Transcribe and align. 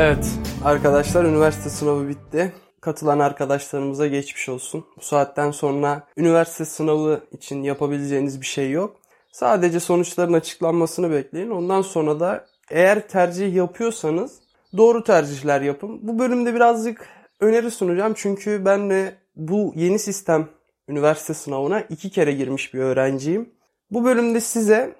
Evet 0.00 0.26
arkadaşlar 0.64 1.24
üniversite 1.24 1.70
sınavı 1.70 2.08
bitti. 2.08 2.52
Katılan 2.80 3.18
arkadaşlarımıza 3.18 4.06
geçmiş 4.06 4.48
olsun. 4.48 4.84
Bu 4.96 5.00
saatten 5.00 5.50
sonra 5.50 6.02
üniversite 6.16 6.64
sınavı 6.64 7.20
için 7.32 7.62
yapabileceğiniz 7.62 8.40
bir 8.40 8.46
şey 8.46 8.70
yok. 8.70 8.96
Sadece 9.32 9.80
sonuçların 9.80 10.32
açıklanmasını 10.32 11.10
bekleyin. 11.10 11.50
Ondan 11.50 11.82
sonra 11.82 12.20
da 12.20 12.46
eğer 12.70 13.08
tercih 13.08 13.54
yapıyorsanız 13.54 14.38
doğru 14.76 15.04
tercihler 15.04 15.60
yapın. 15.60 15.98
Bu 16.02 16.18
bölümde 16.18 16.54
birazcık 16.54 17.08
öneri 17.40 17.70
sunacağım. 17.70 18.12
Çünkü 18.16 18.64
ben 18.64 18.90
de 18.90 19.14
bu 19.36 19.72
yeni 19.76 19.98
sistem 19.98 20.48
üniversite 20.88 21.34
sınavına 21.34 21.80
iki 21.80 22.10
kere 22.10 22.32
girmiş 22.32 22.74
bir 22.74 22.80
öğrenciyim. 22.80 23.50
Bu 23.90 24.04
bölümde 24.04 24.40
size 24.40 24.94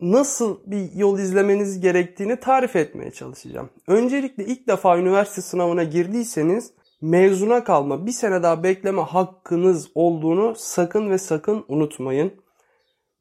nasıl 0.00 0.58
bir 0.66 0.92
yol 0.92 1.18
izlemeniz 1.18 1.80
gerektiğini 1.80 2.36
tarif 2.36 2.76
etmeye 2.76 3.10
çalışacağım. 3.10 3.70
Öncelikle 3.86 4.44
ilk 4.44 4.68
defa 4.68 4.98
üniversite 4.98 5.42
sınavına 5.42 5.84
girdiyseniz 5.84 6.72
mezuna 7.00 7.64
kalma, 7.64 8.06
bir 8.06 8.12
sene 8.12 8.42
daha 8.42 8.62
bekleme 8.62 9.02
hakkınız 9.02 9.90
olduğunu 9.94 10.54
sakın 10.56 11.10
ve 11.10 11.18
sakın 11.18 11.64
unutmayın. 11.68 12.32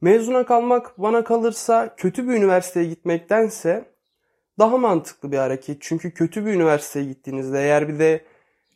Mezuna 0.02 0.46
kalmak 0.46 0.98
bana 0.98 1.24
kalırsa 1.24 1.96
kötü 1.96 2.28
bir 2.28 2.34
üniversiteye 2.34 2.86
gitmektense 2.86 3.86
daha 4.60 4.78
mantıklı 4.78 5.32
bir 5.32 5.38
hareket. 5.38 5.78
Çünkü 5.82 6.14
kötü 6.14 6.46
bir 6.46 6.54
üniversiteye 6.54 7.06
gittiğinizde 7.06 7.60
eğer 7.60 7.88
bir 7.88 8.00
de 8.00 8.26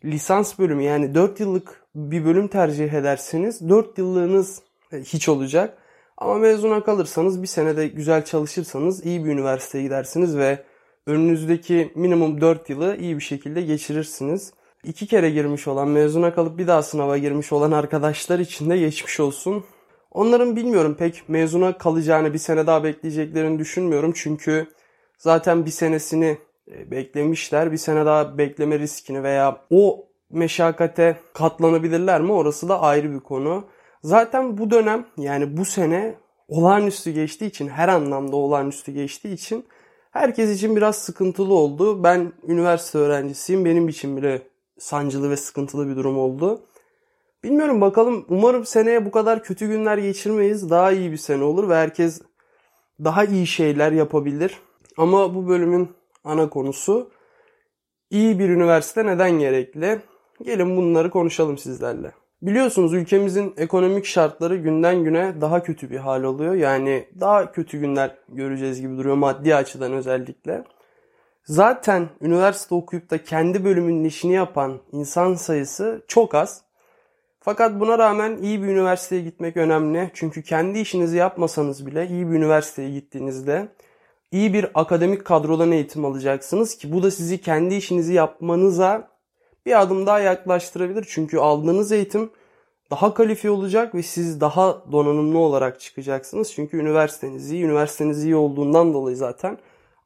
lisans 0.06 0.60
bölümü 0.60 0.84
yani 0.84 1.16
4 1.16 1.40
yıllık 1.40 1.84
bir 1.96 2.26
bölüm 2.26 2.48
tercih 2.48 2.94
ederseniz 2.94 3.70
4 3.70 3.98
yıllığınız 3.98 4.62
hiç 4.92 5.30
olacak. 5.30 5.78
Ama 6.24 6.38
mezuna 6.38 6.84
kalırsanız 6.84 7.42
bir 7.42 7.48
senede 7.48 7.88
güzel 7.88 8.26
çalışırsanız 8.26 9.06
iyi 9.06 9.26
bir 9.26 9.30
üniversiteye 9.30 9.84
gidersiniz 9.84 10.38
ve 10.38 10.64
önünüzdeki 11.08 11.92
minimum 11.96 12.42
4 12.42 12.70
yılı 12.70 12.98
iyi 12.98 13.16
bir 13.16 13.24
şekilde 13.24 13.62
geçirirsiniz. 13.62 14.54
İki 14.84 15.08
kere 15.08 15.30
girmiş 15.30 15.68
olan, 15.68 15.88
mezuna 15.88 16.34
kalıp 16.34 16.58
bir 16.58 16.68
daha 16.68 16.84
sınava 16.84 17.18
girmiş 17.18 17.54
olan 17.54 17.72
arkadaşlar 17.72 18.40
için 18.40 18.70
de 18.70 18.78
geçmiş 18.78 19.20
olsun. 19.20 19.64
Onların 20.12 20.56
bilmiyorum 20.56 20.96
pek 21.00 21.24
mezuna 21.28 21.78
kalacağını 21.78 22.34
bir 22.34 22.40
sene 22.40 22.68
daha 22.68 22.84
bekleyeceklerini 22.84 23.60
düşünmüyorum. 23.60 24.14
Çünkü 24.16 24.68
zaten 25.18 25.66
bir 25.66 25.72
senesini 25.72 26.38
e, 26.72 26.92
beklemişler. 26.92 27.72
Bir 27.72 27.78
sene 27.78 28.06
daha 28.06 28.38
bekleme 28.38 28.80
riskini 28.80 29.24
veya 29.24 29.62
o 29.70 30.06
meşakkate 30.32 31.18
katlanabilirler 31.34 32.22
mi 32.22 32.32
orası 32.32 32.70
da 32.70 32.82
ayrı 32.82 33.14
bir 33.14 33.20
konu. 33.20 33.66
Zaten 34.04 34.58
bu 34.58 34.72
dönem 34.72 35.06
yani 35.18 35.58
bu 35.58 35.66
sene 35.66 36.16
olağanüstü 36.48 37.12
geçtiği 37.12 37.46
için 37.46 37.68
her 37.68 37.88
anlamda 37.88 38.36
olağanüstü 38.36 38.92
geçtiği 38.92 39.34
için 39.34 39.66
herkes 40.12 40.52
için 40.58 40.76
biraz 40.76 40.96
sıkıntılı 40.96 41.54
oldu. 41.54 42.04
Ben 42.04 42.34
üniversite 42.48 42.98
öğrencisiyim. 42.98 43.66
Benim 43.66 43.88
için 43.88 44.18
bile 44.18 44.42
sancılı 44.80 45.30
ve 45.30 45.38
sıkıntılı 45.38 45.90
bir 45.90 45.96
durum 45.96 46.20
oldu. 46.20 46.62
Bilmiyorum 47.44 47.82
bakalım 47.82 48.26
umarım 48.30 48.66
seneye 48.66 49.06
bu 49.06 49.12
kadar 49.12 49.44
kötü 49.44 49.68
günler 49.68 49.98
geçirmeyiz. 49.98 50.70
Daha 50.70 50.92
iyi 50.92 51.12
bir 51.12 51.18
sene 51.18 51.44
olur 51.44 51.70
ve 51.70 51.76
herkes 51.76 52.22
daha 53.04 53.26
iyi 53.26 53.48
şeyler 53.48 53.92
yapabilir. 53.92 54.60
Ama 54.98 55.36
bu 55.36 55.48
bölümün 55.48 55.90
ana 56.24 56.50
konusu 56.50 57.12
iyi 58.10 58.40
bir 58.40 58.50
üniversite 58.50 59.06
neden 59.06 59.32
gerekli? 59.32 60.02
Gelin 60.44 60.78
bunları 60.78 61.10
konuşalım 61.10 61.58
sizlerle. 61.58 62.23
Biliyorsunuz 62.44 62.94
ülkemizin 62.94 63.54
ekonomik 63.58 64.06
şartları 64.06 64.56
günden 64.56 65.04
güne 65.04 65.42
daha 65.42 65.64
kötü 65.64 65.90
bir 65.90 65.98
hal 65.98 66.24
oluyor. 66.24 66.54
Yani 66.54 67.08
daha 67.20 67.52
kötü 67.52 67.80
günler 67.80 68.16
göreceğiz 68.30 68.82
gibi 68.82 68.98
duruyor 68.98 69.16
maddi 69.16 69.56
açıdan 69.56 69.94
özellikle. 69.94 70.64
Zaten 71.44 72.10
üniversite 72.22 72.76
okuyup 72.76 73.10
da 73.10 73.24
kendi 73.24 73.66
bölümünün 73.66 74.04
işini 74.04 74.34
yapan 74.34 74.80
insan 74.92 75.34
sayısı 75.34 76.04
çok 76.08 76.36
az. 76.36 76.62
Fakat 77.40 77.80
buna 77.80 78.00
rağmen 78.00 78.38
iyi 78.38 78.64
bir 78.64 78.68
üniversiteye 78.68 79.22
gitmek 79.22 79.58
önemli. 79.58 80.12
Çünkü 80.14 80.44
kendi 80.44 80.80
işinizi 80.80 81.18
yapmasanız 81.18 81.86
bile 81.86 82.08
iyi 82.08 82.30
bir 82.30 82.34
üniversiteye 82.36 82.90
gittiğinizde 82.90 83.68
iyi 84.32 84.54
bir 84.54 84.68
akademik 84.74 85.26
kadrodan 85.26 85.72
eğitim 85.72 86.06
alacaksınız 86.06 86.78
ki 86.78 86.94
bu 86.94 87.04
da 87.04 87.12
sizi 87.12 87.42
kendi 87.42 87.76
işinizi 87.76 88.14
yapmanıza 88.14 89.13
bir 89.66 89.82
adım 89.82 90.06
daha 90.06 90.20
yaklaştırabilir. 90.20 91.06
Çünkü 91.10 91.38
aldığınız 91.38 91.92
eğitim 91.92 92.30
daha 92.92 93.14
kalifiye 93.14 93.54
olacak 93.54 93.96
ve 93.96 94.04
siz 94.04 94.42
daha 94.42 94.84
donanımlı 94.92 95.38
olarak 95.38 95.80
çıkacaksınız. 95.80 96.54
Çünkü 96.54 96.78
üniversiteniz 96.78 97.52
iyi, 97.52 97.64
üniversiteniz 97.64 98.24
iyi 98.24 98.36
olduğundan 98.36 98.94
dolayı 98.94 99.16
zaten 99.16 99.58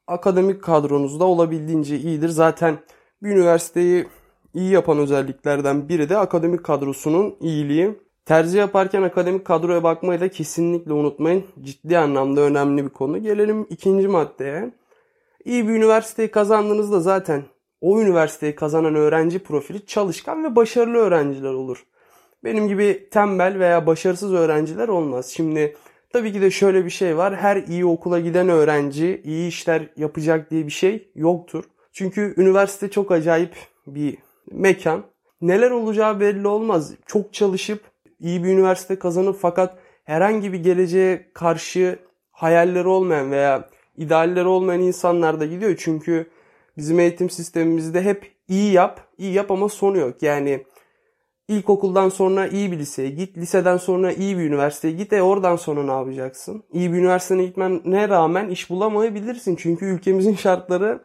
akademik 0.06 0.62
kadronuz 0.62 1.20
da 1.20 1.24
olabildiğince 1.24 1.98
iyidir. 1.98 2.28
Zaten 2.28 2.78
bir 3.22 3.28
üniversiteyi 3.28 4.06
iyi 4.54 4.70
yapan 4.70 4.98
özelliklerden 4.98 5.88
biri 5.88 6.08
de 6.08 6.18
akademik 6.18 6.64
kadrosunun 6.64 7.36
iyiliği. 7.40 7.98
Tercih 8.24 8.58
yaparken 8.58 9.02
akademik 9.02 9.44
kadroya 9.44 9.82
bakmayı 9.82 10.20
da 10.20 10.28
kesinlikle 10.28 10.92
unutmayın. 10.92 11.44
Ciddi 11.62 11.98
anlamda 11.98 12.40
önemli 12.40 12.84
bir 12.84 12.90
konu. 12.90 13.22
Gelelim 13.22 13.66
ikinci 13.70 14.08
maddeye. 14.08 14.72
İyi 15.44 15.68
bir 15.68 15.72
üniversiteyi 15.74 16.30
kazandığınızda 16.30 17.00
zaten 17.00 17.42
o 17.80 18.00
üniversiteyi 18.00 18.54
kazanan 18.54 18.94
öğrenci 18.94 19.38
profili 19.38 19.86
çalışkan 19.86 20.44
ve 20.44 20.56
başarılı 20.56 20.98
öğrenciler 20.98 21.52
olur. 21.52 21.84
Benim 22.44 22.68
gibi 22.68 23.08
tembel 23.10 23.58
veya 23.58 23.86
başarısız 23.86 24.32
öğrenciler 24.32 24.88
olmaz. 24.88 25.26
Şimdi 25.26 25.76
tabii 26.12 26.32
ki 26.32 26.40
de 26.40 26.50
şöyle 26.50 26.84
bir 26.84 26.90
şey 26.90 27.16
var. 27.16 27.36
Her 27.36 27.56
iyi 27.56 27.86
okula 27.86 28.20
giden 28.20 28.48
öğrenci 28.48 29.22
iyi 29.24 29.48
işler 29.48 29.82
yapacak 29.96 30.50
diye 30.50 30.66
bir 30.66 30.72
şey 30.72 31.10
yoktur. 31.14 31.64
Çünkü 31.92 32.34
üniversite 32.36 32.90
çok 32.90 33.12
acayip 33.12 33.56
bir 33.86 34.18
mekan. 34.52 35.04
Neler 35.40 35.70
olacağı 35.70 36.20
belli 36.20 36.48
olmaz. 36.48 36.92
Çok 37.06 37.34
çalışıp 37.34 37.80
iyi 38.20 38.44
bir 38.44 38.48
üniversite 38.48 38.98
kazanıp 38.98 39.36
fakat 39.40 39.78
herhangi 40.04 40.52
bir 40.52 40.62
geleceğe 40.62 41.30
karşı 41.34 41.98
hayalleri 42.30 42.88
olmayan 42.88 43.30
veya 43.30 43.68
idealleri 43.96 44.46
olmayan 44.46 44.80
insanlar 44.80 45.40
da 45.40 45.46
gidiyor. 45.46 45.74
Çünkü 45.78 46.30
bizim 46.78 47.00
eğitim 47.00 47.30
sistemimizde 47.30 48.02
hep 48.02 48.32
iyi 48.48 48.72
yap, 48.72 49.00
iyi 49.18 49.32
yap 49.32 49.50
ama 49.50 49.68
sonu 49.68 49.98
yok. 49.98 50.22
Yani 50.22 50.64
ilkokuldan 51.48 52.08
sonra 52.08 52.46
iyi 52.46 52.72
bir 52.72 52.78
liseye 52.78 53.10
git, 53.10 53.36
liseden 53.36 53.76
sonra 53.76 54.12
iyi 54.12 54.38
bir 54.38 54.42
üniversiteye 54.42 54.94
git. 54.94 55.12
E 55.12 55.22
oradan 55.22 55.56
sonra 55.56 55.82
ne 55.82 55.90
yapacaksın? 55.90 56.62
İyi 56.72 56.92
bir 56.92 56.98
üniversiteye 56.98 57.46
gitmene 57.46 58.08
rağmen 58.08 58.48
iş 58.48 58.70
bulamayabilirsin. 58.70 59.56
Çünkü 59.56 59.84
ülkemizin 59.84 60.34
şartları 60.36 61.00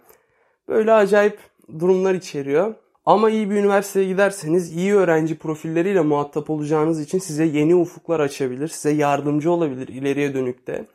böyle 0.67 0.93
acayip 0.93 1.39
durumlar 1.79 2.13
içeriyor. 2.13 2.73
Ama 3.05 3.29
iyi 3.29 3.49
bir 3.49 3.55
üniversiteye 3.55 4.07
giderseniz 4.07 4.75
iyi 4.75 4.95
öğrenci 4.95 5.37
profilleriyle 5.37 6.01
muhatap 6.01 6.49
olacağınız 6.49 7.01
için 7.01 7.19
size 7.19 7.45
yeni 7.45 7.75
ufuklar 7.75 8.19
açabilir, 8.19 8.67
size 8.67 8.89
yardımcı 8.91 9.51
olabilir 9.51 9.87
ileriye 9.87 10.33
dönükte. 10.33 10.85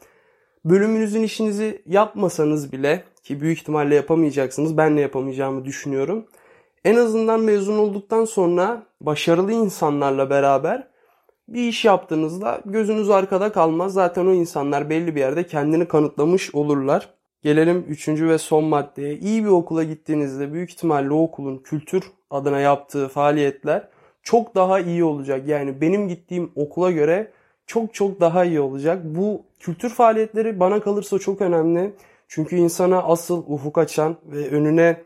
Bölümünüzün 0.71 1.23
işinizi 1.23 1.83
yapmasanız 1.87 2.73
bile 2.73 3.05
ki 3.23 3.41
büyük 3.41 3.59
ihtimalle 3.59 3.95
yapamayacaksınız, 3.95 4.77
ben 4.77 4.97
de 4.97 5.01
yapamayacağımı 5.01 5.65
düşünüyorum. 5.65 6.27
En 6.85 6.97
azından 6.97 7.41
mezun 7.41 7.79
olduktan 7.79 8.25
sonra 8.25 8.83
başarılı 9.01 9.53
insanlarla 9.53 10.31
beraber 10.31 10.89
bir 11.49 11.69
iş 11.69 11.85
yaptığınızda 11.85 12.61
gözünüz 12.65 13.11
arkada 13.11 13.53
kalmaz. 13.53 13.93
Zaten 13.93 14.27
o 14.27 14.33
insanlar 14.33 14.91
belli 14.91 15.15
bir 15.15 15.21
yerde 15.21 15.47
kendini 15.47 15.89
kanıtlamış 15.89 16.55
olurlar. 16.55 17.15
Gelelim 17.43 17.85
üçüncü 17.89 18.29
ve 18.29 18.39
son 18.39 18.65
maddeye. 18.65 19.19
İyi 19.19 19.45
bir 19.45 19.51
okula 19.51 19.85
gittiğinizde 19.85 20.53
büyük 20.53 20.71
ihtimalle 20.71 21.13
o 21.13 21.23
okulun 21.23 21.59
kültür 21.59 22.05
adına 22.31 22.61
yaptığı 22.61 23.09
faaliyetler 23.09 23.89
çok 24.23 24.55
daha 24.55 24.81
iyi 24.81 25.05
olacak. 25.05 25.49
Yani 25.49 25.81
benim 25.81 26.09
gittiğim 26.09 26.53
okula 26.55 26.91
göre 26.91 27.33
çok 27.67 27.95
çok 27.95 28.21
daha 28.21 28.45
iyi 28.45 28.61
olacak. 28.61 29.03
Bu 29.05 29.48
kültür 29.61 29.91
faaliyetleri 29.91 30.61
bana 30.61 30.81
kalırsa 30.81 31.19
çok 31.19 31.41
önemli. 31.41 31.95
Çünkü 32.29 32.57
insana 32.57 33.03
asıl 33.03 33.45
ufuk 33.47 33.79
açan 33.79 34.17
ve 34.25 34.49
önüne 34.49 35.03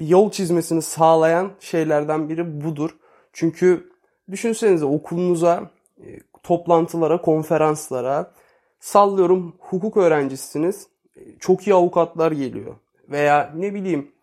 bir 0.00 0.08
yol 0.08 0.30
çizmesini 0.30 0.82
sağlayan 0.82 1.50
şeylerden 1.60 2.28
biri 2.28 2.64
budur. 2.64 2.90
Çünkü 3.32 3.90
düşünsenize 4.30 4.84
okulunuza, 4.84 5.70
e, 5.98 6.20
toplantılara, 6.42 7.20
konferanslara 7.20 8.32
sallıyorum 8.80 9.56
hukuk 9.58 9.96
öğrencisiniz 9.96 10.86
çok 11.40 11.66
iyi 11.66 11.74
avukatlar 11.74 12.32
geliyor. 12.32 12.74
Veya 13.08 13.52
ne 13.56 13.74
bileyim 13.74 14.00
e, 14.00 14.19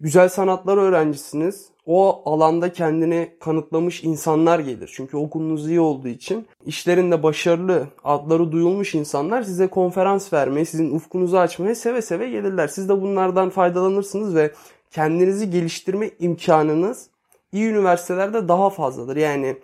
güzel 0.00 0.28
sanatlar 0.28 0.76
öğrencisiniz. 0.76 1.68
O 1.86 2.22
alanda 2.24 2.72
kendini 2.72 3.36
kanıtlamış 3.40 4.04
insanlar 4.04 4.58
gelir. 4.58 4.90
Çünkü 4.94 5.16
okulunuz 5.16 5.68
iyi 5.68 5.80
olduğu 5.80 6.08
için 6.08 6.46
işlerinde 6.66 7.22
başarılı, 7.22 7.86
adları 8.04 8.52
duyulmuş 8.52 8.94
insanlar 8.94 9.42
size 9.42 9.66
konferans 9.66 10.32
vermeye, 10.32 10.64
sizin 10.64 10.94
ufkunuzu 10.94 11.36
açmaya 11.36 11.74
seve 11.74 12.02
seve 12.02 12.30
gelirler. 12.30 12.68
Siz 12.68 12.88
de 12.88 13.02
bunlardan 13.02 13.50
faydalanırsınız 13.50 14.34
ve 14.34 14.52
kendinizi 14.90 15.50
geliştirme 15.50 16.10
imkanınız 16.18 17.06
iyi 17.52 17.66
üniversitelerde 17.66 18.48
daha 18.48 18.70
fazladır. 18.70 19.16
Yani 19.16 19.56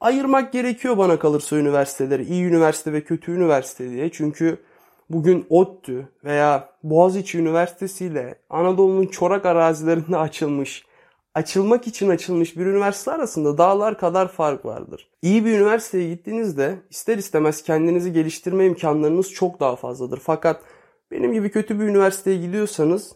ayırmak 0.00 0.52
gerekiyor 0.52 0.98
bana 0.98 1.18
kalırsa 1.18 1.56
üniversiteleri. 1.56 2.24
iyi 2.24 2.44
üniversite 2.44 2.92
ve 2.92 3.04
kötü 3.04 3.32
üniversite 3.32 3.90
diye. 3.90 4.12
Çünkü 4.12 4.58
bugün 5.12 5.46
ODTÜ 5.50 6.08
veya 6.24 6.68
Boğaziçi 6.82 7.38
Üniversitesi 7.38 8.04
ile 8.04 8.34
Anadolu'nun 8.50 9.06
çorak 9.06 9.46
arazilerinde 9.46 10.16
açılmış, 10.16 10.84
açılmak 11.34 11.86
için 11.86 12.08
açılmış 12.08 12.56
bir 12.56 12.66
üniversite 12.66 13.10
arasında 13.10 13.58
dağlar 13.58 13.98
kadar 13.98 14.28
fark 14.28 14.64
vardır. 14.64 15.10
İyi 15.22 15.44
bir 15.44 15.58
üniversiteye 15.58 16.08
gittiğinizde 16.08 16.78
ister 16.90 17.18
istemez 17.18 17.62
kendinizi 17.62 18.12
geliştirme 18.12 18.66
imkanlarınız 18.66 19.32
çok 19.32 19.60
daha 19.60 19.76
fazladır. 19.76 20.20
Fakat 20.22 20.62
benim 21.10 21.32
gibi 21.32 21.50
kötü 21.50 21.80
bir 21.80 21.84
üniversiteye 21.84 22.36
gidiyorsanız 22.36 23.12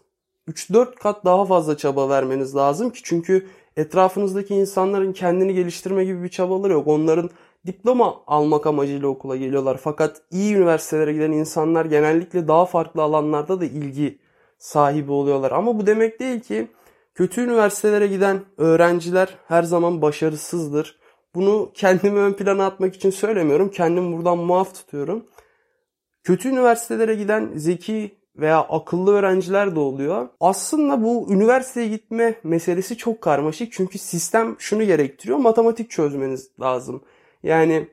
3-4 0.49 0.95
kat 0.95 1.25
daha 1.25 1.45
fazla 1.45 1.77
çaba 1.77 2.09
vermeniz 2.09 2.57
lazım 2.57 2.91
ki 2.91 3.01
çünkü 3.05 3.47
etrafınızdaki 3.77 4.55
insanların 4.55 5.13
kendini 5.13 5.55
geliştirme 5.55 6.05
gibi 6.05 6.23
bir 6.23 6.29
çabaları 6.29 6.73
yok. 6.73 6.87
Onların 6.87 7.31
diploma 7.67 8.23
almak 8.27 8.67
amacıyla 8.67 9.09
okula 9.09 9.37
geliyorlar. 9.37 9.77
Fakat 9.83 10.23
iyi 10.31 10.55
üniversitelere 10.55 11.13
giden 11.13 11.33
insanlar 11.33 11.85
genellikle 11.85 12.49
daha 12.49 12.67
farklı 12.67 13.03
alanlarda 13.03 13.61
da 13.61 13.65
ilgi 13.65 14.19
sahibi 14.59 15.13
oluyorlar. 15.13 15.53
Ama 15.53 15.79
bu 15.79 15.87
demek 15.87 16.21
değil 16.21 16.41
ki 16.41 16.69
kötü 17.15 17.41
üniversitelere 17.41 18.07
giden 18.07 18.41
öğrenciler 18.57 19.29
her 19.49 19.63
zaman 19.63 20.03
başarısızdır. 20.03 20.99
Bunu 21.35 21.71
kendimi 21.75 22.19
ön 22.19 22.33
plana 22.33 22.67
atmak 22.67 22.95
için 22.95 23.11
söylemiyorum. 23.11 23.71
Kendimi 23.71 24.17
buradan 24.17 24.39
muaf 24.39 24.75
tutuyorum. 24.75 25.27
Kötü 26.25 26.49
üniversitelere 26.49 27.15
giden 27.15 27.51
zeki 27.55 28.19
veya 28.37 28.59
akıllı 28.59 29.13
öğrenciler 29.15 29.77
de 29.77 29.81
oluyor. 29.81 30.29
Aslında 30.41 31.03
bu 31.03 31.27
üniversiteye 31.31 31.89
gitme 31.89 32.35
meselesi 32.45 32.97
çok 32.97 33.21
karmaşık. 33.21 33.73
Çünkü 33.73 33.99
sistem 33.99 34.57
şunu 34.59 34.85
gerektiriyor. 34.85 35.39
Matematik 35.39 35.91
çözmeniz 35.91 36.51
lazım. 36.61 37.03
Yani 37.47 37.89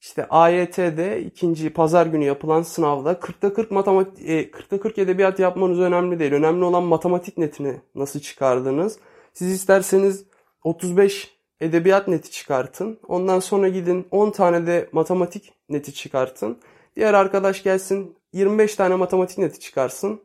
işte 0.00 0.28
AYT'de 0.28 1.22
ikinci 1.22 1.70
pazar 1.70 2.06
günü 2.06 2.24
yapılan 2.24 2.62
sınavda 2.62 3.12
40'ta 3.12 3.54
40 3.54 3.70
matematik 3.70 4.28
e, 4.28 4.50
40'ta 4.50 4.80
40 4.80 4.98
edebiyat 4.98 5.38
yapmanız 5.38 5.80
önemli 5.80 6.18
değil. 6.18 6.32
Önemli 6.32 6.64
olan 6.64 6.82
matematik 6.82 7.38
netini 7.38 7.80
nasıl 7.94 8.20
çıkardınız. 8.20 8.98
Siz 9.34 9.52
isterseniz 9.52 10.24
35 10.64 11.38
edebiyat 11.60 12.08
neti 12.08 12.30
çıkartın. 12.30 12.98
Ondan 13.08 13.40
sonra 13.40 13.68
gidin 13.68 14.06
10 14.10 14.30
tane 14.30 14.66
de 14.66 14.88
matematik 14.92 15.52
neti 15.68 15.94
çıkartın. 15.94 16.58
Diğer 16.96 17.14
arkadaş 17.14 17.62
gelsin 17.62 18.16
25 18.32 18.74
tane 18.74 18.94
matematik 18.94 19.38
neti 19.38 19.60
çıkarsın. 19.60 20.20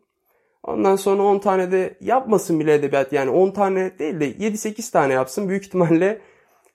Ondan 0.63 0.95
sonra 0.95 1.23
10 1.23 1.39
tane 1.39 1.71
de 1.71 1.97
yapmasın 2.01 2.59
bile 2.59 2.73
edebiyat. 2.73 3.13
Yani 3.13 3.29
10 3.29 3.51
tane 3.51 3.99
değil 3.99 4.19
de 4.19 4.31
7-8 4.31 4.91
tane 4.91 5.13
yapsın. 5.13 5.49
Büyük 5.49 5.65
ihtimalle 5.65 6.21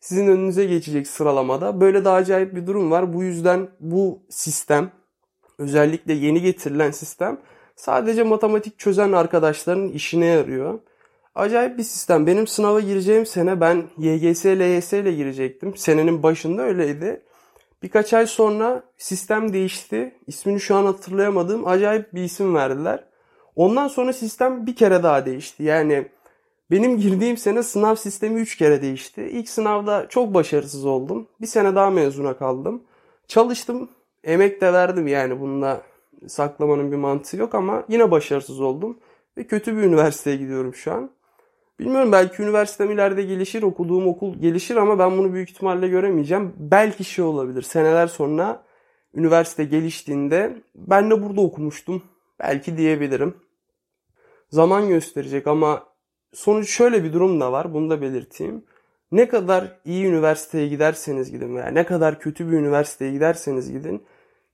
sizin 0.01 0.27
önünüze 0.27 0.65
geçecek 0.65 1.07
sıralamada. 1.07 1.81
Böyle 1.81 2.05
de 2.05 2.09
acayip 2.09 2.55
bir 2.55 2.67
durum 2.67 2.91
var. 2.91 3.15
Bu 3.15 3.23
yüzden 3.23 3.69
bu 3.81 4.23
sistem 4.29 4.91
özellikle 5.59 6.13
yeni 6.13 6.43
getirilen 6.43 6.91
sistem 6.91 7.41
sadece 7.77 8.23
matematik 8.23 8.79
çözen 8.79 9.13
arkadaşların 9.13 9.89
işine 9.89 10.27
yarıyor. 10.27 10.79
Acayip 11.35 11.79
bir 11.79 11.83
sistem. 11.83 12.27
Benim 12.27 12.47
sınava 12.47 12.81
gireceğim 12.81 13.27
sene 13.27 13.61
ben 13.61 13.85
YGS, 13.99 14.47
LYS 14.47 14.93
ile 14.93 15.13
girecektim. 15.13 15.77
Senenin 15.77 16.23
başında 16.23 16.63
öyleydi. 16.63 17.23
Birkaç 17.83 18.15
ay 18.15 18.27
sonra 18.27 18.83
sistem 18.97 19.53
değişti. 19.53 20.15
İsmini 20.27 20.61
şu 20.61 20.77
an 20.77 20.85
hatırlayamadığım 20.85 21.67
acayip 21.67 22.15
bir 22.15 22.23
isim 22.23 22.55
verdiler. 22.55 23.05
Ondan 23.57 23.89
sonra 23.89 24.13
sistem 24.13 24.67
bir 24.67 24.77
kere 24.77 25.03
daha 25.03 25.27
değişti. 25.27 25.63
Yani 25.63 26.09
benim 26.71 26.99
girdiğim 26.99 27.37
sene 27.37 27.63
sınav 27.63 27.95
sistemi 27.95 28.41
3 28.41 28.57
kere 28.57 28.83
değişti. 28.83 29.23
İlk 29.23 29.49
sınavda 29.49 30.07
çok 30.09 30.35
başarısız 30.35 30.85
oldum. 30.85 31.27
Bir 31.41 31.47
sene 31.47 31.75
daha 31.75 31.91
mezuna 31.91 32.37
kaldım. 32.37 32.83
Çalıştım. 33.29 33.89
Emek 34.25 34.61
de 34.61 34.73
verdim 34.73 35.07
yani 35.07 35.41
bununla 35.41 35.83
saklamanın 36.27 36.93
bir 36.93 36.97
mantığı 36.97 37.37
yok 37.37 37.55
ama 37.55 37.85
yine 37.89 38.11
başarısız 38.11 38.61
oldum. 38.61 38.99
Ve 39.39 39.45
kötü 39.45 39.77
bir 39.77 39.83
üniversiteye 39.83 40.37
gidiyorum 40.37 40.75
şu 40.75 40.93
an. 40.93 41.11
Bilmiyorum 41.81 42.13
belki 42.13 42.43
üniversitem 42.43 42.91
ileride 42.91 43.23
gelişir, 43.23 43.63
okuduğum 43.63 44.07
okul 44.07 44.35
gelişir 44.35 44.77
ama 44.77 44.99
ben 44.99 45.19
bunu 45.19 45.33
büyük 45.33 45.51
ihtimalle 45.51 45.89
göremeyeceğim. 45.89 46.53
Belki 46.59 47.05
şey 47.05 47.25
olabilir. 47.25 47.63
Seneler 47.63 48.07
sonra 48.07 48.63
üniversite 49.15 49.65
geliştiğinde 49.65 50.63
ben 50.75 51.11
de 51.11 51.23
burada 51.23 51.41
okumuştum. 51.41 52.03
Belki 52.41 52.77
diyebilirim. 52.77 53.35
Zaman 54.51 54.89
gösterecek 54.89 55.47
ama 55.47 55.88
sonuç 56.35 56.71
şöyle 56.71 57.05
bir 57.05 57.13
durum 57.13 57.41
da 57.41 57.53
var. 57.53 57.75
Bunu 57.75 57.91
da 57.91 58.03
belirteyim. 58.03 58.65
Ne 59.13 59.29
kadar 59.29 59.79
iyi 59.85 60.05
üniversiteye 60.05 60.69
giderseniz 60.69 61.31
gidin 61.31 61.57
veya 61.57 61.67
ne 61.67 61.87
kadar 61.87 62.21
kötü 62.21 62.53
bir 62.53 62.57
üniversiteye 62.57 63.13
giderseniz 63.13 63.73
gidin 63.73 64.03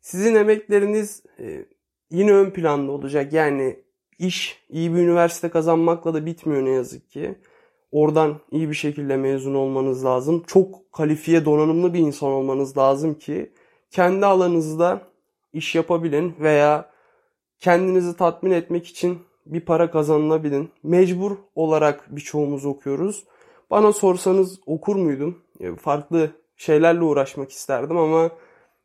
sizin 0.00 0.34
emekleriniz 0.34 1.22
e, 1.38 1.64
yine 2.10 2.32
ön 2.32 2.50
planda 2.50 2.92
olacak. 2.92 3.32
Yani 3.32 3.76
iş 4.18 4.64
iyi 4.70 4.94
bir 4.94 4.98
üniversite 4.98 5.48
kazanmakla 5.48 6.14
da 6.14 6.26
bitmiyor 6.26 6.64
ne 6.64 6.70
yazık 6.70 7.10
ki. 7.10 7.34
Oradan 7.92 8.40
iyi 8.50 8.68
bir 8.68 8.74
şekilde 8.74 9.16
mezun 9.16 9.54
olmanız 9.54 10.04
lazım. 10.04 10.42
Çok 10.46 10.92
kalifiye, 10.92 11.44
donanımlı 11.44 11.94
bir 11.94 11.98
insan 11.98 12.28
olmanız 12.28 12.78
lazım 12.78 13.14
ki 13.14 13.52
kendi 13.90 14.26
alanınızda 14.26 15.00
iş 15.52 15.74
yapabilin 15.74 16.34
veya 16.40 16.90
kendinizi 17.60 18.16
tatmin 18.16 18.50
etmek 18.50 18.86
için 18.86 19.18
bir 19.46 19.60
para 19.60 19.90
kazanılabilin. 19.90 20.70
Mecbur 20.82 21.36
olarak 21.54 22.16
birçoğumuz 22.16 22.66
okuyoruz. 22.66 23.24
Bana 23.70 23.92
sorsanız 23.92 24.60
okur 24.66 24.96
muydum? 24.96 25.38
Farklı 25.80 26.30
şeylerle 26.56 27.02
uğraşmak 27.02 27.50
isterdim 27.50 27.96
ama 27.96 28.30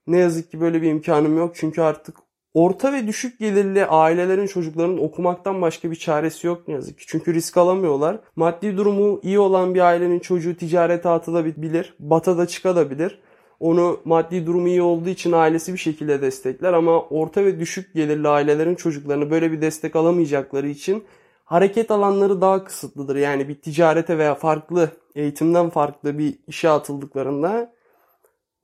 ne 0.07 0.17
yazık 0.17 0.51
ki 0.51 0.61
böyle 0.61 0.81
bir 0.81 0.89
imkanım 0.89 1.37
yok. 1.37 1.51
Çünkü 1.55 1.81
artık 1.81 2.17
orta 2.53 2.93
ve 2.93 3.07
düşük 3.07 3.39
gelirli 3.39 3.85
ailelerin 3.85 4.47
çocuklarının 4.47 4.97
okumaktan 4.97 5.61
başka 5.61 5.91
bir 5.91 5.95
çaresi 5.95 6.47
yok 6.47 6.67
ne 6.67 6.73
yazık 6.73 6.99
ki. 6.99 7.05
Çünkü 7.07 7.33
risk 7.33 7.57
alamıyorlar. 7.57 8.19
Maddi 8.35 8.77
durumu 8.77 9.19
iyi 9.23 9.39
olan 9.39 9.75
bir 9.75 9.79
ailenin 9.79 10.19
çocuğu 10.19 10.57
ticarete 10.57 11.09
atılabilir, 11.09 11.95
batada 11.99 12.47
çıkabilir. 12.47 13.19
Onu 13.59 13.99
maddi 14.05 14.45
durumu 14.45 14.67
iyi 14.67 14.81
olduğu 14.81 15.09
için 15.09 15.31
ailesi 15.31 15.73
bir 15.73 15.77
şekilde 15.77 16.21
destekler 16.21 16.73
ama 16.73 17.01
orta 17.01 17.45
ve 17.45 17.59
düşük 17.59 17.93
gelirli 17.93 18.27
ailelerin 18.27 18.75
çocuklarını 18.75 19.31
böyle 19.31 19.51
bir 19.51 19.61
destek 19.61 19.95
alamayacakları 19.95 20.67
için 20.67 21.03
hareket 21.45 21.91
alanları 21.91 22.41
daha 22.41 22.63
kısıtlıdır. 22.63 23.15
Yani 23.15 23.47
bir 23.47 23.61
ticarete 23.61 24.17
veya 24.17 24.35
farklı 24.35 24.89
eğitimden 25.15 25.69
farklı 25.69 26.17
bir 26.17 26.39
işe 26.47 26.69
atıldıklarında 26.69 27.73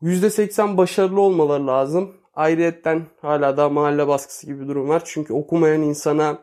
%80 0.02 0.78
başarılı 0.78 1.22
olmaları 1.22 1.68
lazım. 1.68 2.12
Ayrıyetten 2.36 3.02
hala 3.22 3.58
da 3.58 3.70
mahalle 3.70 4.08
baskısı 4.08 4.46
gibi 4.46 4.62
bir 4.62 4.68
durum 4.68 4.90
var. 4.90 5.02
Çünkü 5.06 5.34
okumayan 5.34 5.82
insana 5.82 6.38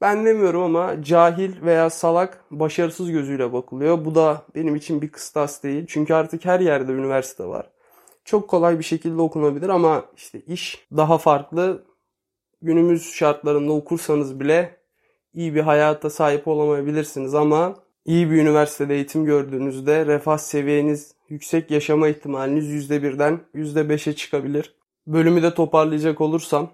ben 0.00 0.26
demiyorum 0.26 0.62
ama 0.62 1.02
cahil 1.02 1.62
veya 1.62 1.90
salak 1.90 2.44
başarısız 2.50 3.10
gözüyle 3.10 3.52
bakılıyor. 3.52 4.04
Bu 4.04 4.14
da 4.14 4.42
benim 4.54 4.76
için 4.76 5.02
bir 5.02 5.08
kıstas 5.08 5.62
değil. 5.62 5.84
Çünkü 5.88 6.14
artık 6.14 6.44
her 6.44 6.60
yerde 6.60 6.92
üniversite 6.92 7.44
var. 7.44 7.70
Çok 8.24 8.48
kolay 8.48 8.78
bir 8.78 8.84
şekilde 8.84 9.22
okunabilir 9.22 9.68
ama 9.68 10.04
işte 10.16 10.40
iş 10.40 10.86
daha 10.96 11.18
farklı. 11.18 11.84
Günümüz 12.62 13.12
şartlarında 13.12 13.72
okursanız 13.72 14.40
bile 14.40 14.76
iyi 15.34 15.54
bir 15.54 15.60
hayata 15.60 16.10
sahip 16.10 16.48
olamayabilirsiniz 16.48 17.34
ama 17.34 17.74
iyi 18.04 18.30
bir 18.30 18.36
üniversitede 18.36 18.94
eğitim 18.94 19.24
gördüğünüzde 19.24 20.06
refah 20.06 20.38
seviyeniz 20.38 21.14
yüksek 21.28 21.70
yaşama 21.70 22.08
ihtimaliniz 22.08 22.90
%1'den 22.90 23.40
%5'e 23.54 24.12
çıkabilir. 24.12 24.74
Bölümü 25.06 25.42
de 25.42 25.54
toparlayacak 25.54 26.20
olursam 26.20 26.70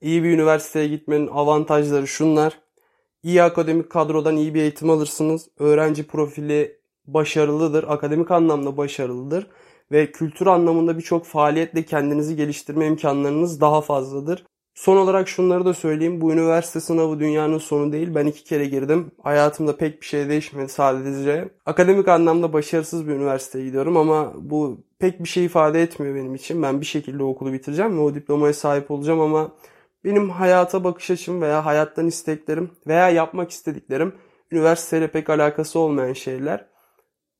iyi 0.00 0.22
bir 0.24 0.30
üniversiteye 0.30 0.88
gitmenin 0.88 1.26
avantajları 1.26 2.06
şunlar. 2.06 2.58
İyi 3.22 3.42
akademik 3.42 3.90
kadrodan 3.90 4.36
iyi 4.36 4.54
bir 4.54 4.60
eğitim 4.60 4.90
alırsınız. 4.90 5.48
Öğrenci 5.58 6.06
profili 6.06 6.80
başarılıdır. 7.06 7.84
Akademik 7.88 8.30
anlamda 8.30 8.76
başarılıdır. 8.76 9.46
Ve 9.92 10.12
kültür 10.12 10.46
anlamında 10.46 10.98
birçok 10.98 11.26
faaliyetle 11.26 11.82
kendinizi 11.84 12.36
geliştirme 12.36 12.86
imkanlarınız 12.86 13.60
daha 13.60 13.80
fazladır. 13.80 14.44
Son 14.74 14.96
olarak 14.96 15.28
şunları 15.28 15.64
da 15.64 15.74
söyleyeyim. 15.74 16.20
Bu 16.20 16.32
üniversite 16.32 16.80
sınavı 16.80 17.20
dünyanın 17.20 17.58
sonu 17.58 17.92
değil. 17.92 18.14
Ben 18.14 18.26
iki 18.26 18.44
kere 18.44 18.66
girdim. 18.66 19.12
Hayatımda 19.22 19.76
pek 19.76 20.00
bir 20.00 20.06
şey 20.06 20.28
değişmedi 20.28 20.68
sadece. 20.68 21.48
Akademik 21.66 22.08
anlamda 22.08 22.52
başarısız 22.52 23.08
bir 23.08 23.12
üniversiteye 23.12 23.64
gidiyorum 23.64 23.96
ama 23.96 24.32
bu 24.36 24.80
pek 24.98 25.20
bir 25.20 25.28
şey 25.28 25.44
ifade 25.44 25.82
etmiyor 25.82 26.14
benim 26.14 26.34
için. 26.34 26.62
Ben 26.62 26.80
bir 26.80 26.86
şekilde 26.86 27.22
okulu 27.22 27.52
bitireceğim 27.52 27.98
ve 27.98 28.00
o 28.00 28.14
diplomaya 28.14 28.52
sahip 28.52 28.90
olacağım 28.90 29.20
ama 29.20 29.52
benim 30.04 30.30
hayata 30.30 30.84
bakış 30.84 31.10
açım 31.10 31.42
veya 31.42 31.66
hayattan 31.66 32.06
isteklerim 32.06 32.70
veya 32.86 33.10
yapmak 33.10 33.50
istediklerim 33.50 34.14
üniversiteyle 34.50 35.10
pek 35.10 35.30
alakası 35.30 35.78
olmayan 35.78 36.12
şeyler. 36.12 36.66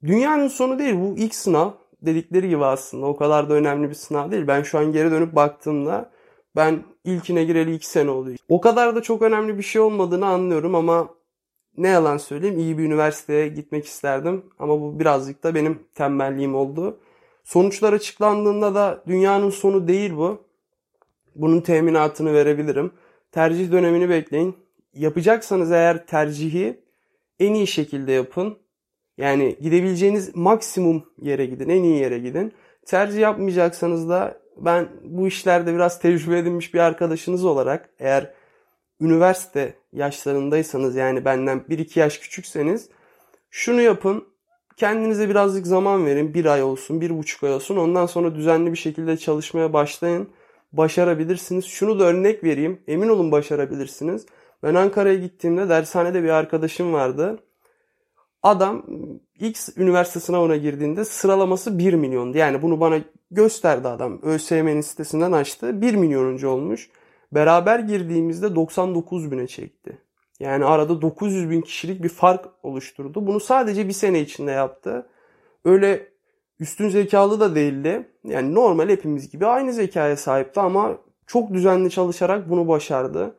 Dünyanın 0.06 0.48
sonu 0.48 0.78
değil 0.78 0.94
bu 0.94 1.14
ilk 1.16 1.34
sınav 1.34 1.70
dedikleri 2.02 2.48
gibi 2.48 2.64
aslında 2.64 3.06
o 3.06 3.16
kadar 3.16 3.50
da 3.50 3.54
önemli 3.54 3.88
bir 3.88 3.94
sınav 3.94 4.30
değil. 4.30 4.46
Ben 4.46 4.62
şu 4.62 4.78
an 4.78 4.92
geri 4.92 5.10
dönüp 5.10 5.34
baktığımda 5.34 6.10
ben 6.56 6.84
ilkine 7.04 7.44
gireli 7.44 7.74
iki 7.74 7.86
sene 7.86 8.10
oldu. 8.10 8.30
O 8.48 8.60
kadar 8.60 8.96
da 8.96 9.02
çok 9.02 9.22
önemli 9.22 9.58
bir 9.58 9.62
şey 9.62 9.82
olmadığını 9.82 10.26
anlıyorum 10.26 10.74
ama 10.74 11.08
ne 11.76 11.88
yalan 11.88 12.16
söyleyeyim 12.16 12.58
iyi 12.58 12.78
bir 12.78 12.84
üniversiteye 12.84 13.48
gitmek 13.48 13.86
isterdim. 13.86 14.44
Ama 14.58 14.80
bu 14.80 15.00
birazcık 15.00 15.42
da 15.44 15.54
benim 15.54 15.78
tembelliğim 15.94 16.54
oldu. 16.54 17.00
Sonuçlar 17.44 17.92
açıklandığında 17.92 18.74
da 18.74 19.02
dünyanın 19.06 19.50
sonu 19.50 19.88
değil 19.88 20.16
bu. 20.16 20.49
Bunun 21.34 21.60
teminatını 21.60 22.34
verebilirim. 22.34 22.92
Tercih 23.32 23.72
dönemini 23.72 24.08
bekleyin. 24.08 24.56
Yapacaksanız 24.94 25.72
eğer 25.72 26.06
tercihi 26.06 26.80
en 27.40 27.54
iyi 27.54 27.66
şekilde 27.66 28.12
yapın. 28.12 28.58
Yani 29.18 29.56
gidebileceğiniz 29.60 30.36
maksimum 30.36 31.04
yere 31.22 31.46
gidin, 31.46 31.68
en 31.68 31.82
iyi 31.82 32.00
yere 32.00 32.18
gidin. 32.18 32.52
Tercih 32.86 33.20
yapmayacaksanız 33.20 34.08
da 34.08 34.40
ben 34.56 34.88
bu 35.04 35.28
işlerde 35.28 35.74
biraz 35.74 36.00
tecrübe 36.00 36.38
edinmiş 36.38 36.74
bir 36.74 36.78
arkadaşınız 36.78 37.44
olarak 37.44 37.90
eğer 37.98 38.34
üniversite 39.00 39.74
yaşlarındaysanız 39.92 40.96
yani 40.96 41.24
benden 41.24 41.58
1-2 41.58 41.98
yaş 41.98 42.18
küçükseniz 42.18 42.88
şunu 43.50 43.80
yapın. 43.80 44.24
Kendinize 44.76 45.28
birazcık 45.28 45.66
zaman 45.66 46.06
verin. 46.06 46.34
Bir 46.34 46.44
ay 46.44 46.62
olsun, 46.62 47.00
bir 47.00 47.18
buçuk 47.18 47.44
ay 47.44 47.52
olsun. 47.52 47.76
Ondan 47.76 48.06
sonra 48.06 48.34
düzenli 48.34 48.72
bir 48.72 48.78
şekilde 48.78 49.16
çalışmaya 49.16 49.72
başlayın. 49.72 50.28
Başarabilirsiniz. 50.72 51.64
Şunu 51.64 51.98
da 52.00 52.04
örnek 52.04 52.44
vereyim. 52.44 52.82
Emin 52.86 53.08
olun 53.08 53.32
başarabilirsiniz. 53.32 54.26
Ben 54.62 54.74
Ankara'ya 54.74 55.18
gittiğimde 55.18 55.68
dershanede 55.68 56.22
bir 56.22 56.28
arkadaşım 56.28 56.92
vardı. 56.92 57.38
Adam 58.42 58.86
ilk 59.34 59.58
üniversite 59.76 60.20
sınavına 60.20 60.56
girdiğinde 60.56 61.04
sıralaması 61.04 61.78
1 61.78 61.94
milyondu. 61.94 62.38
Yani 62.38 62.62
bunu 62.62 62.80
bana 62.80 62.98
gösterdi 63.30 63.88
adam. 63.88 64.20
ÖSYM'nin 64.22 64.80
sitesinden 64.80 65.32
açtı. 65.32 65.80
1 65.80 65.94
milyonuncu 65.94 66.48
olmuş. 66.48 66.90
Beraber 67.32 67.78
girdiğimizde 67.78 68.54
99 68.54 69.30
bine 69.30 69.46
çekti. 69.46 69.98
Yani 70.40 70.64
arada 70.64 71.02
900 71.02 71.50
bin 71.50 71.60
kişilik 71.60 72.02
bir 72.02 72.08
fark 72.08 72.44
oluşturdu. 72.62 73.26
Bunu 73.26 73.40
sadece 73.40 73.88
bir 73.88 73.92
sene 73.92 74.20
içinde 74.20 74.50
yaptı. 74.50 75.06
Öyle 75.64 76.08
üstün 76.60 76.88
zekalı 76.88 77.40
da 77.40 77.54
değildi. 77.54 78.08
Yani 78.24 78.54
normal 78.54 78.88
hepimiz 78.88 79.30
gibi 79.30 79.46
aynı 79.46 79.72
zekaya 79.72 80.16
sahipti 80.16 80.60
ama 80.60 80.98
çok 81.26 81.52
düzenli 81.52 81.90
çalışarak 81.90 82.50
bunu 82.50 82.68
başardı. 82.68 83.36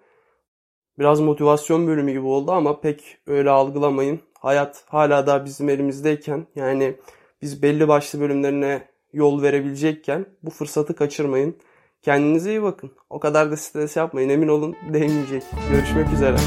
Biraz 1.00 1.20
motivasyon 1.20 1.88
bölümü 1.88 2.12
gibi 2.12 2.26
oldu 2.26 2.52
ama 2.52 2.82
pek 2.82 3.18
öyle 3.28 3.50
algılamayın. 3.50 4.20
Hayat 4.40 4.84
hala 4.88 5.28
da 5.28 5.46
bizim 5.46 5.70
elimizdeyken 5.70 6.48
yani 6.56 6.96
biz 7.42 7.64
belli 7.64 7.88
başlı 7.88 8.20
bölümlerine 8.20 8.88
yol 9.14 9.42
verebilecekken 9.42 10.26
bu 10.44 10.50
fırsatı 10.50 10.96
kaçırmayın. 10.96 11.58
Kendinize 12.02 12.50
iyi 12.50 12.64
bakın. 12.64 12.92
O 13.10 13.20
kadar 13.20 13.52
da 13.52 13.58
stres 13.58 13.96
yapmayın. 13.96 14.30
Emin 14.30 14.48
olun 14.48 14.76
değmeyecek. 14.94 15.44
Görüşmek 15.72 16.14
üzere. 16.14 16.38